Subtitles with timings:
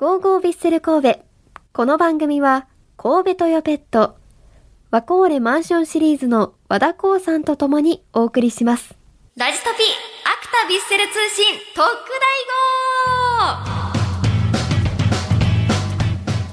[0.00, 1.20] ゴーゴービッセル神戸。
[1.74, 2.66] この番組は、
[2.96, 4.16] 神戸トヨペット、
[4.90, 8.96] ワコーレマンションシリーズの和田光さんと共にお送りします。
[9.36, 9.70] ラジトピ、
[10.24, 11.44] アクタビッセル通信
[11.74, 11.92] 特大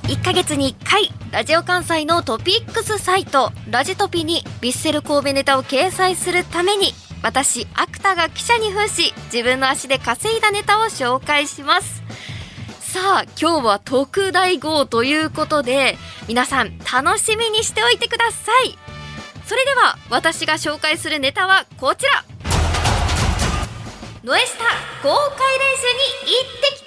[0.09, 6.91] 号 !1 ヶ月に1回、ラジオ関西のトピックスサイト、ラジトピにビッセル神戸ネタを掲載するために、
[7.23, 12.03] 私、アクタが記者に扮し、自分の足で稼いだネタを紹介します。
[12.99, 18.75] さあ、今日は特大号ということで、皆さん楽しみにしておいてください。
[19.45, 22.25] それでは、私が紹介するネタはこちら
[24.23, 24.63] ノエスタ
[25.07, 25.83] 公開練習
[26.25, 26.81] に行ってき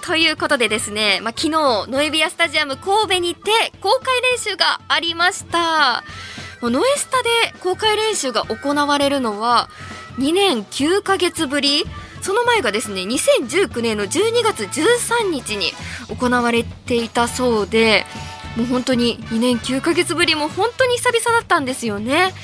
[0.00, 6.04] たということでですね、まあ、昨日、ノエビアスタジアム神戸にて公開練習がありました。
[6.62, 7.28] ノエスタで
[7.58, 9.68] 公開練習が行われるのは
[10.18, 11.84] 2年9ヶ月ぶり
[12.20, 15.72] その前がですね、2019年の12月13日に
[16.08, 18.04] 行われていたそうで、
[18.56, 22.34] もう本当に2年9ヶ月ぶりも本当に久々だったんですよね。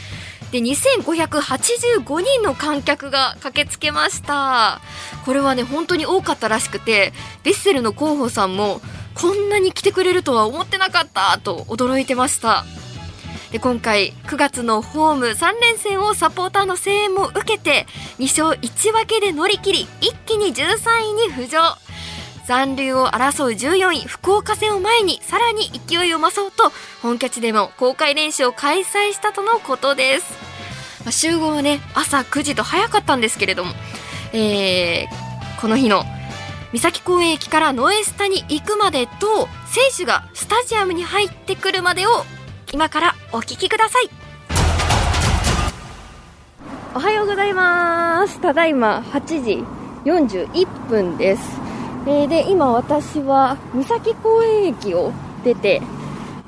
[0.52, 4.80] で、2585人の観客が駆けつけました。
[5.24, 7.12] これはね、本当に多かったらしくて、
[7.44, 8.80] ヴィッセルの広報さんも、
[9.14, 12.64] こんなに来てくれるとは思ってなかったと驚いてました。
[13.52, 17.86] で今回9月のホーム3連戦をサポーターの声援も受けて
[18.18, 21.58] 2勝1分けで乗り切り一気に13位に浮上。
[22.46, 26.70] 残留を争う14位福岡戦を前にさらに勢いを増そうと
[27.02, 30.32] 本拠地でも公開練習を開催したとのことです、
[31.02, 33.72] まあ集合はね朝9時と早かったんですけれども、
[34.32, 35.26] えー
[35.60, 36.04] この日の
[36.72, 42.10] 三崎公園駅からノエスタに行くまでと選手がスタジアムに入ってくるまでを
[42.72, 44.10] 今からお聞きください
[46.94, 48.40] おはようございます。
[48.40, 49.64] ただいま8時
[50.04, 51.42] 41分です。
[52.06, 55.12] えーで、今私は三崎公園駅を
[55.44, 55.82] 出て、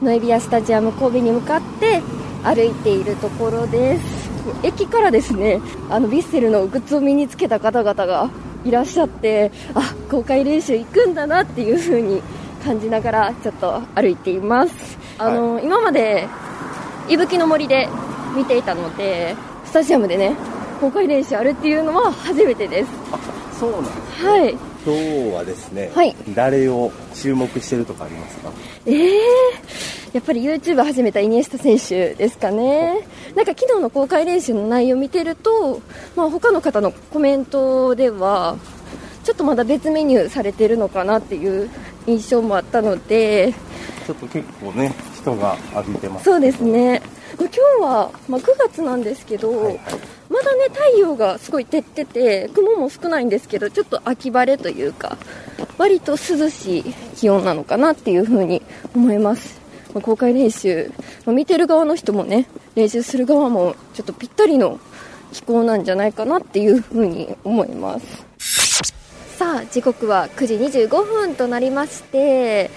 [0.03, 2.01] ノエビアスタジアム神戸に向かって
[2.43, 4.31] 歩いているところです。
[4.63, 8.31] 駅からですね、あの、ヴィッセルのグッズを身につけた方々が
[8.65, 12.23] いらっしゃって、あ、公開練習行くんだなっていう風に
[12.65, 14.99] 感じながらちょっと歩いています。
[15.19, 16.29] あの、今まで、
[17.09, 17.89] 伊吹の森で
[18.37, 19.35] 見ていたので、
[19.65, 20.37] スタジアムでね、
[20.81, 22.91] 公開練習あるっていうのは初めてです。
[23.59, 24.25] そうなんです。
[24.25, 24.57] はい。
[24.87, 28.51] 今日はですね、はい誰を注目してるとかありますか？
[28.87, 29.19] えー、
[30.13, 33.07] やっぱり YouTube 始めたイニエスタ選手ですかね。
[33.35, 35.83] なんか昨日の公開練習の内容を見てると、
[36.15, 38.57] まあ他の方のコメントでは、
[39.25, 41.69] ちょっとまだ別メニューされてるのかなっていう
[42.07, 43.53] 印象もあったので、
[44.09, 46.25] ちょっと結構ね、人が歩いてます。
[46.25, 47.03] そうですね。
[47.39, 49.81] 今日は、まあ、9月なんですけど、はいはい
[50.31, 55.19] まだね、太陽がすごい照ってて、雲も少ないんですけど、ちょっと秋晴れというか、
[55.77, 56.85] 割と涼しい
[57.17, 58.63] 気温なのかなっていうふうに
[58.95, 59.61] 思います。
[59.93, 60.91] まあ公開練習、
[61.27, 64.81] まあ見てる側の人もね、練習する側もちょっとぴったりの
[65.33, 68.25] 気候なんじゃないかなっていうふうに思います。
[69.37, 72.71] さあ、時刻は9時25分となりまして、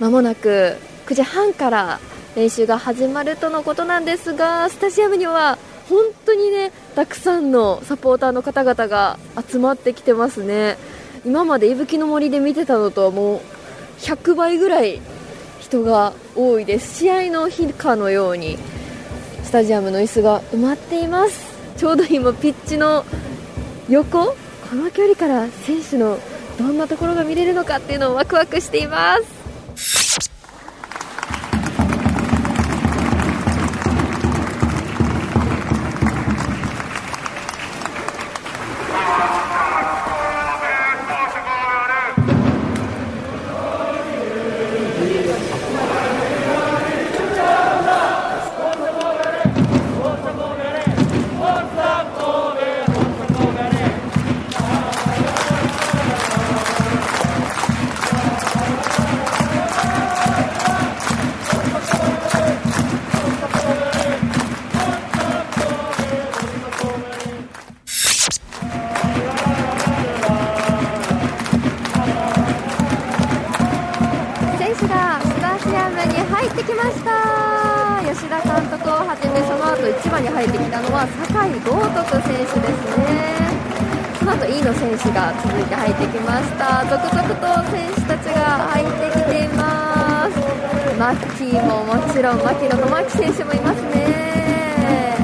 [0.00, 2.00] まもなく9時半から
[2.34, 9.18] 練習が始まるとのことなんですがスタジアムには本当にねたくさんのサポーターの方々が
[9.48, 10.78] 集まってきてますね。
[11.24, 13.40] 今まで伊吹の森で見てたのとはもう
[13.98, 15.00] 100倍ぐらい
[15.60, 16.98] 人が多いです。
[16.98, 18.58] 試合の日かのように
[19.42, 21.54] スタジアムの椅子が埋まっています。
[21.76, 23.04] ちょうど今ピッチの
[23.88, 24.26] 横
[24.70, 26.18] この距離から選手の
[26.58, 29.43] どんなところが見れるのかっていうのをワクワクしています。
[79.84, 83.52] じめその後1番に入ってきたのは酒井豪徳選手ですね。
[84.18, 86.80] その後飯野選手が続いて入ってきました。
[86.88, 90.40] 続々と選手たちが入ってきています。
[90.96, 95.18] マッキーももちろん牧野智明選手もいますね。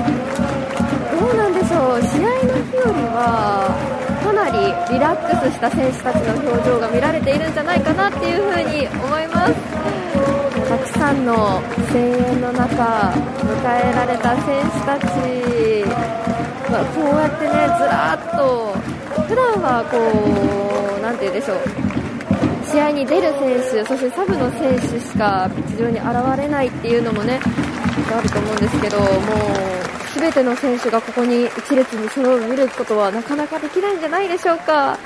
[1.18, 2.02] どうなんでしょう。
[2.02, 3.72] 試合の日よりは
[4.20, 9.54] かなりリラックスした選手たちの表情が見られているんじゃないかなっていうふに思います。
[10.68, 11.60] たくさんの
[11.92, 15.04] 声援の中迎えられた選手たち、
[16.70, 18.74] ま、こうやってねずらっと
[19.26, 19.98] 普段はこ
[20.98, 21.90] う何て言うでしょう。
[22.70, 26.06] 試合に出る選手そしてサブの選手しかピッチ上に現
[26.38, 29.08] れないっていうのもねあると思うんですけどもう
[30.14, 34.96] 全ての選手がここに一列に揃う見ることはなかなかできないんじゃないでしょうか。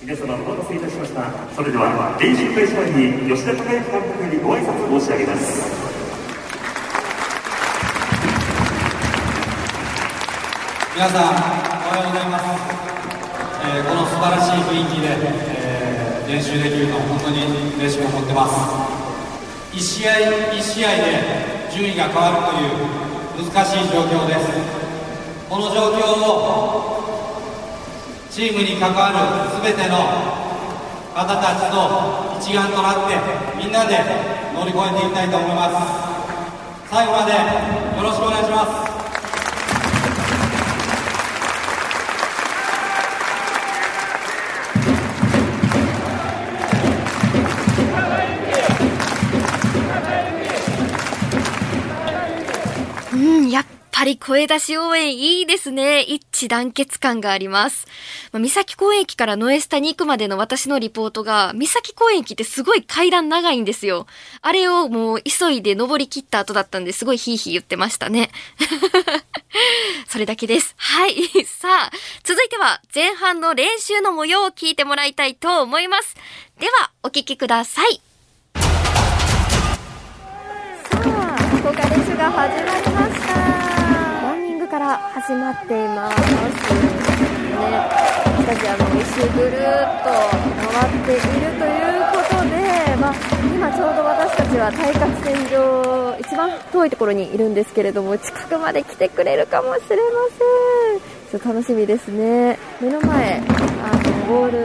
[0.00, 1.26] 皆様お待たせいたしました。
[1.56, 2.86] それでは練習開始前
[3.18, 5.58] に吉田孝之監督にご挨拶申し上げます。
[10.94, 12.46] 皆さんおはようございます、
[13.66, 18.54] えー、この素晴らしい雰囲気で、えー、練習できるのを本当に嬉しく思ってます。
[19.74, 20.14] 1試合
[20.54, 24.46] 1試合で順位が変わるという難しい状況です。
[25.50, 27.07] この状況を
[28.38, 29.18] チームに関わる
[29.64, 29.98] 全ての
[31.12, 33.18] 方たちと一丸となって
[33.58, 33.98] みんなで
[34.54, 36.88] 乗り越えていきたいと思います。
[36.88, 37.38] 最後までよ
[38.00, 38.87] ろしくお願いします。
[53.98, 56.02] ぱり声出し応援いいですね。
[56.02, 57.88] 一致団結感があります。
[58.30, 64.06] まあ、三崎公園駅から野エスタに行くまでの私のリポートが、三崎公園駅ってすごい階段長いんですよ。
[64.40, 68.30] あれをもう急いで登り切った後だったんですごいヒーヒー言ってましたね。
[70.06, 70.76] それだけです。
[70.76, 71.16] はい。
[71.44, 71.90] さあ、
[72.22, 76.14] 続いては前半の練習の模様を聞いてもらいたいと思います。
[76.60, 78.00] では、お聞きください。
[78.54, 78.60] さ
[80.92, 83.47] あ、公開練習が始まりました。
[84.78, 86.20] から始まっています。
[86.20, 86.22] ね、
[88.38, 89.58] スタジアムを一周ぐるっ
[90.04, 90.14] と
[90.70, 93.14] 回っているということで、まあ、
[93.56, 101.00] 今ちょうど私たちは対角線上、一番遠いところにいるんですけれども、近くまで来てくれるかもしれません。
[101.32, 102.56] ちょっと楽しみですね。
[102.80, 104.58] 目の前、あの、ゴール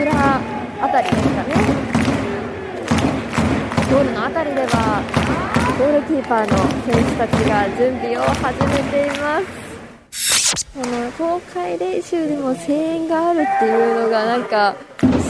[0.00, 0.40] 裏
[0.80, 1.54] あたりですかね。
[3.92, 6.56] ゴールのあたりでは、ゴールキーパーの
[6.90, 10.66] 選手たちが準備を始めています。
[10.72, 14.74] この公開練習でも声援があるっていうのがなんか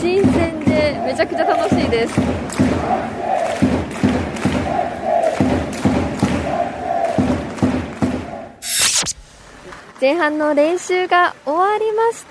[0.01, 2.21] 新鮮でめちゃくちゃ楽しいです。
[10.01, 12.25] 前半の練習が終わりまし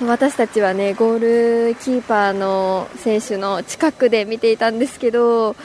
[0.00, 0.04] た。
[0.04, 5.56] 私たちはねゴールキーパーの選手の近くで見ていたんですけど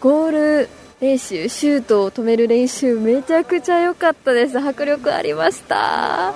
[0.00, 0.30] ゴー
[0.62, 0.68] ル
[1.00, 4.58] 練習、シュートを止める練習、めちゃくちゃ良かったです。
[4.58, 6.34] 迫力ありました。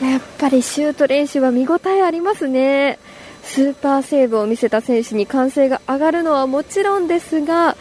[0.00, 2.98] やっぱりシュート練習は見応えありますね。
[3.42, 7.76] スーパーセーブを見せた選手に歓声が上がるのはもちろんですが、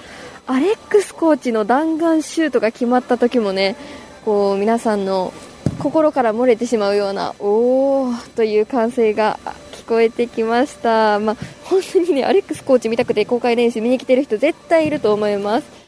[0.48, 3.76] アレックスコーチの弾丸シュートが決まった時もね、
[4.24, 5.34] こう皆さんの
[5.80, 9.40] 心から漏れてしまうような、おーという歓声が
[9.86, 11.20] 聞こえてきました。
[11.20, 15.86] まあ、本当にね、アレックスコーチ見たくて公開練習見に来てる人絶対いると思います。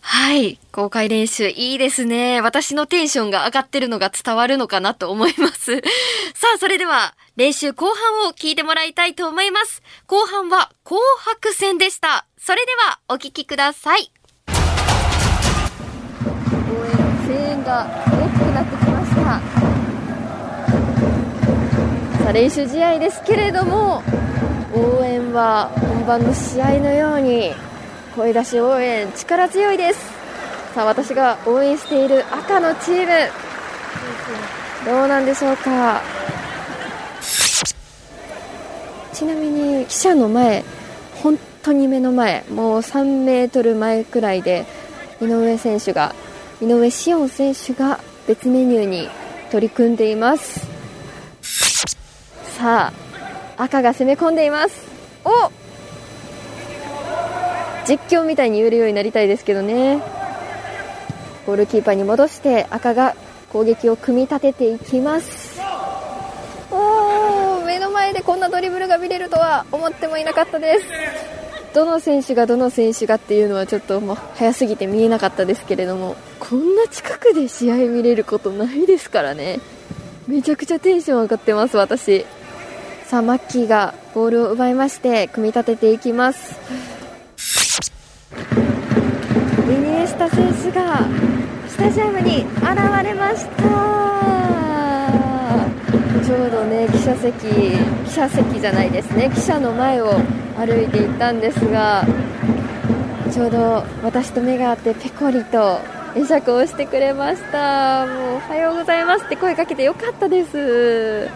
[0.00, 0.58] はい。
[0.72, 2.40] 公開練習いいですね。
[2.40, 5.76] 私のテンションが上がってるのが伝わるのかなと思います。
[6.34, 9.80] さあ、それでは練習後半を聞いてもらいたいと思います。
[10.08, 12.26] 後半は紅白戦でした。
[12.36, 14.10] それではお聞きください。
[14.48, 14.52] 応
[16.84, 18.03] 援、声援が
[22.24, 24.02] さあ練習試合ですけれども
[24.74, 27.52] 応援は本番の試合のように
[28.16, 30.00] 声出し応援力強いです。
[30.74, 33.10] さあ私が応援している赤のチーム
[34.86, 36.00] どうなんでしょうか。
[39.12, 40.64] ちなみに記者の前
[41.22, 44.64] 本当に目の前もう3メートル前くらいで
[45.20, 46.14] 井上選手が
[46.62, 49.10] 井上志音選手が別メニューに
[49.50, 50.73] 取り組んでいます。
[52.64, 52.94] さ
[53.58, 54.88] あ赤が攻め込んでいます。
[55.22, 55.28] お！
[57.86, 60.00] 実況みたいに言えるようになりたいですけどね。
[61.46, 63.16] ゴールキーパーに戻して赤が
[63.52, 65.60] 攻撃を組み立てていきます。
[66.70, 70.86] お目の前でこんなドリブルが見れるとは思ってもいなかったです。
[71.74, 76.16] どの選手がどの選手がっていうのはちょっともう早すぎて見えなかったですけれども。
[76.40, 79.60] こんな近くで試合見れることないですからね。
[80.26, 82.24] めちゃくちゃテンション上がってます私。
[83.06, 86.58] さあマッキーがボールを奪いまして組み立てていきます。
[89.66, 91.06] イニエスタ選手が
[91.68, 92.46] スタジアムに現
[93.04, 93.62] れました。
[96.24, 97.46] ちょうどね記者席
[98.06, 99.30] 記者席じゃないですね。
[99.34, 100.14] 記者の前を
[100.56, 102.04] 歩いていったんですが
[103.32, 105.78] ちょうど私と目が合ってペコリと
[106.14, 108.06] 会釈をしてくれました。
[108.06, 111.28] もうおはようございますって声かけてよかったです。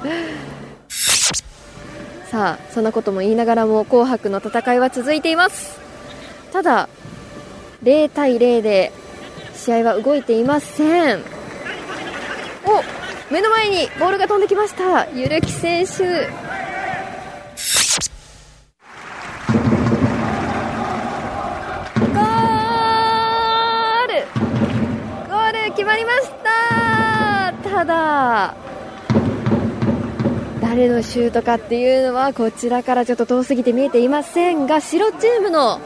[2.31, 5.81] さあそんなことも言いながらも紅白の戦いは続いています。
[6.53, 6.89] ただ
[7.83, 8.93] 0対0で
[9.55, 11.21] 試合は動いていません。
[12.67, 12.83] お
[13.33, 15.09] 目の前にボールが飛んできました。
[15.11, 16.05] ゆるき選手。
[16.05, 16.17] ゴー
[24.07, 24.27] ル。
[25.29, 27.55] ゴール決まりました。
[27.71, 28.55] ただ
[30.69, 35.81] 誰のシュートかっていうのはこちらからちょっと遠すぎて見えていませんが白チームの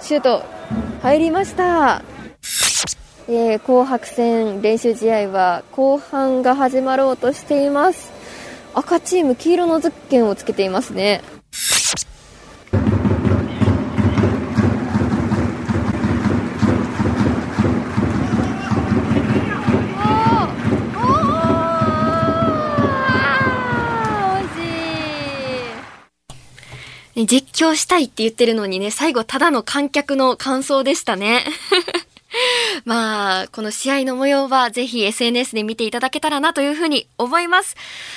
[0.00, 0.42] シュート
[1.02, 2.02] 入りました。
[3.28, 8.12] えー、紅白戦練習試合は後半が始まろうとしています。
[8.72, 11.20] 赤チーム黄色のズッケンをつけていますね。
[27.26, 31.44] 実況したいって言ってるのにね、最後ただの観客の感想でしたね。
[32.84, 37.76] まあ、この試合の模様はぜひ SNS で見ていただけたらなというふうに思います。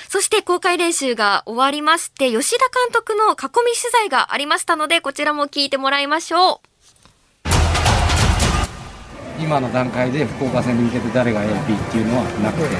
[0.10, 6.68] そして公開練習が終わりまして、吉田監督の囲み取材がありましたので、こちらも聞いてもらいましょう。
[9.40, 12.76] 今の段階で福岡戦に向けて誰が A、B っていうのはなくて、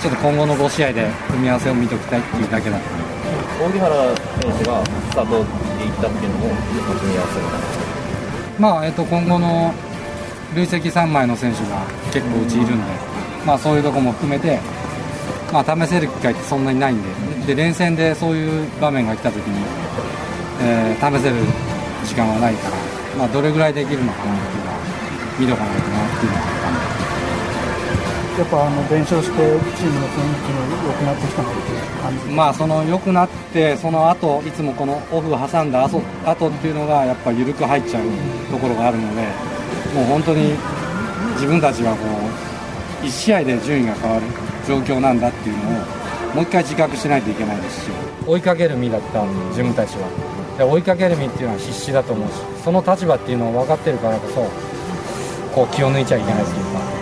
[0.00, 2.99] ちょっと今後の5試合で組み合わせを見ておきたいっていうだけだった
[3.60, 5.44] 荻原選手がスタート
[5.78, 9.72] でいったっていうのも組み合わせまあ、えっと、今後の
[10.54, 12.84] 累積3枚の選手が結構うちいるんで、
[13.46, 14.60] まあ、そういうとこも含めて、
[15.52, 19.64] まあ、試せる機会ってそんなにないんでで連戦でそういう場面が来た時に、
[20.62, 21.36] えー、試せる
[22.04, 22.76] 時間はないから、
[23.18, 24.78] まあ、どれぐらいできるのかなっていうのは
[25.38, 26.59] 見とかないとなっていうのがあったんで。
[28.38, 29.36] やっぱあの弁償して
[29.76, 31.60] チームの雰囲気も良くなってきたのって
[32.02, 32.34] 感じ。
[32.34, 38.04] まあその良くなってその後いつもこのオフを挟んだ後後っていうのがやっぱ緩く入っちゃう
[38.50, 39.22] ところがあるので
[39.94, 40.54] もう本当に
[41.34, 41.96] 自分たちがこ
[43.02, 44.26] う1試合で順位が変わる
[44.66, 45.72] 状況なんだっていうのを
[46.34, 47.90] もう一回自覚しないといけないですし。
[48.26, 50.08] 追いかける身だった自分たちは。
[50.56, 54.46] で追いかける身っていうのは必死だと思うしその立場っていうのを分かってるからこそ
[55.54, 56.99] こう気を抜いちゃいけないっていうか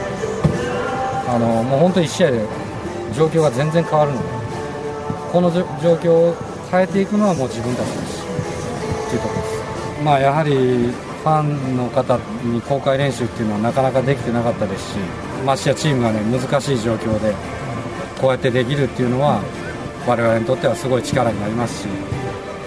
[1.28, 2.46] あのもう本当に1試合で
[3.14, 4.28] 状況が全然変わるので
[5.32, 5.62] この状
[5.96, 6.34] 況を
[6.70, 10.02] 変えていくのはもう自分たちですしっていうところです。
[10.02, 14.98] まあやはりファンの方に公開練習っていうのはなかなかできてなかったですし
[15.44, 17.34] ましてやチームがね難しい状況で
[18.20, 19.42] こうやってできるっていうのは
[20.06, 21.88] 我々にとってはすごい力になりますし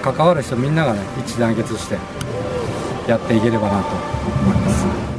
[0.03, 1.98] 関わる人みんながね一致団結して
[3.10, 5.11] やっていければなと思います。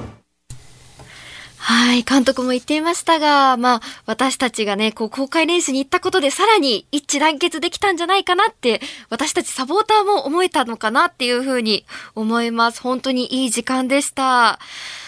[1.93, 8.81] はい、監督も言っていましたが、まあ、私たちがね、こう、公開練習に行ったことでさらに一致団結できたんじゃないかなって、
[9.11, 11.85] 私たちサポーターも思えたのかなっていうふうに
[12.15, 12.81] 思います。
[12.81, 14.59] 本当にいい時間でした。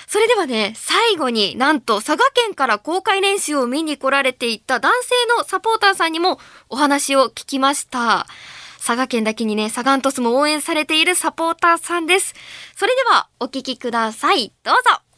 [0.09, 6.39] それではね、最後になんと佐賀県から公開練習を見に来られていた男性のサポーターさんにも
[6.69, 8.27] お話を聞きました。
[8.77, 12.35] 佐賀県だけにね、サガントスも応援されているサポーターさんです。
[12.77, 14.53] それではお聞きください。
[14.63, 15.14] どうぞ。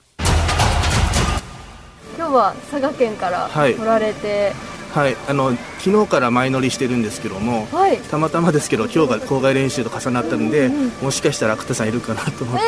[2.16, 4.52] 今日は佐賀県から来られて、
[4.90, 12.62] はい、はい、あの昨日から前乗りしてるんですけども、はい、たまたまですけど今日が校外練習と重なったんで、うんうん、もしかしたら芥さんいるかなと思って、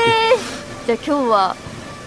[0.91, 1.57] えー、じゃあ今日は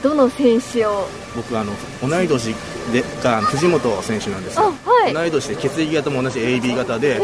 [0.02, 1.08] どの選手を？
[1.36, 2.54] 僕あの同い年
[2.92, 7.20] でが藤本選手なんですよ、はい、同い年で血液型も同じ AB 型で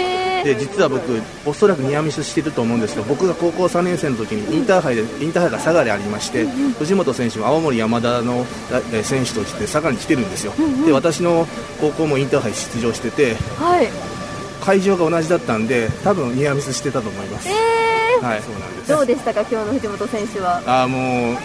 [0.46, 8.46] で実は僕おそらくニアミスしてると思うんですけど僕が高校3年生の時にインターハイで、インターハイが佐賀でありまして、うんうん、藤本選手も青森山田の
[9.04, 11.46] 選手として佐賀に来てるんですよ、うんうん、で私の
[11.82, 13.90] 高校もインターハイ出場してて、はい、
[14.64, 18.90] 会場が同じだったんで多分ニアミスしてたと思います、えー、はいそうなんです。
[18.90, 20.62] どうでしたか今日の藤本選手は？
[20.66, 21.38] あもう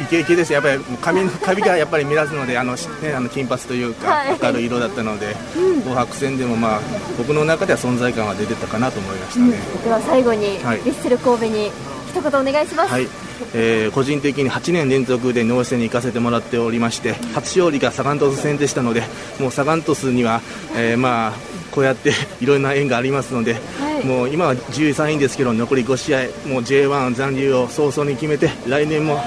[0.00, 0.52] イケイケです。
[0.52, 6.80] やっぱり髪の髪がやっぱり目立つのであの、ね、あの金髪というか、明るい色だったので、紅白戦でも、まあ、
[7.16, 11.70] 僕の中では存在感は出てたかなと思いましたね、うん、では最後に、はい、ヴィッセル神戸に
[12.08, 12.90] 一言お願いします。
[12.90, 13.06] はい。
[13.54, 19.02] えー、個人的に8年連続でノー戦に行かせてもらっておりまして初勝利がサガン鳥栖戦でしたので
[19.38, 20.40] もうサガン鳥栖には、
[20.76, 21.32] えー、まあ
[21.70, 29.18] こうやっていろんな縁がありますので、はい、もう今は13位ですけど残り5試合もう J1 残留を早々に決めて来年も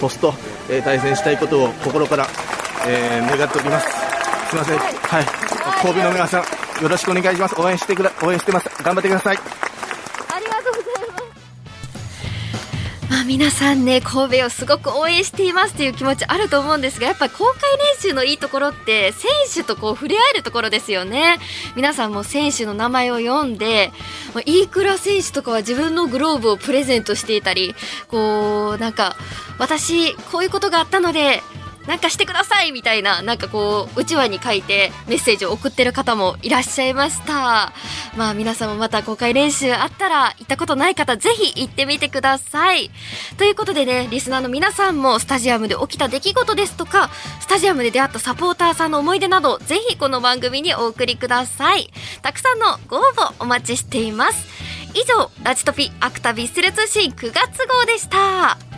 [0.00, 0.34] ポスト、
[0.68, 2.26] えー、対戦したいことを心から
[2.86, 3.86] えー、願っております。
[4.48, 4.78] すいません。
[4.78, 5.24] はい、はい、
[5.82, 7.60] 神戸の皆さんよろしくお願いします。
[7.60, 8.68] 応援してくだ応援してます。
[8.82, 9.69] 頑張ってください
[13.30, 17.54] 皆さんね神戸をすごく応援していますという気持ちあると思うんですがやっぱり公開
[17.94, 21.38] 練習のいいところって選手とこう触れ合えるところですよね。
[21.76, 23.92] 皆さんも選手の名前を読んで、
[24.46, 27.76] 飯倉選手とかは自分のグローブをプレゼントしていたり
[28.08, 29.14] こうなんか
[29.58, 31.40] 私こういうことがあったので
[31.90, 37.72] なんかしてくださいみたいな、なんかこう、うちわに書いてメッセージを送ってる方もいらっしゃいました。
[38.16, 42.92] まあ皆さんもまた公開練習あったら、行ったことない方ぜひ行ってみてください。
[43.38, 51.92] ということでね、リスナーの皆さんもスタジアムで起きた出来事ですとか、スタジアムで出会ったサポーターさんの思い出など、ぜひこの番組にお送りください。
[52.22, 54.46] たくさんのご応募お待ちしています。
[54.94, 58.69] 以上、ラジトピアクタビッセル通信9月号でした。